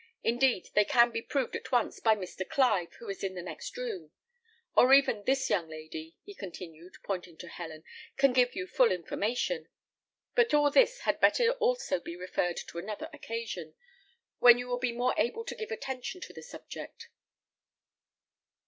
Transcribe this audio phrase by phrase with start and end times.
[0.23, 2.43] Indeed, they can be proved at once by Mr.
[2.49, 4.09] Clive, who is in the next room;
[4.75, 7.83] or even this young lady," he continued, pointing to Helen,
[8.17, 9.67] "can give you full information.
[10.33, 13.75] But all this had better also be referred to another occasion,
[14.39, 17.09] when you will be more able to give attention to the subject."